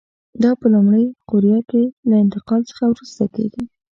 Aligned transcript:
دا 0.43 0.51
په 0.59 0.65
لومړۍ 0.73 1.05
قوریه 1.29 1.59
کې 1.69 1.83
له 2.09 2.15
انتقال 2.23 2.61
څخه 2.69 2.83
وروسته 2.91 3.23
کېږي. 3.35 3.63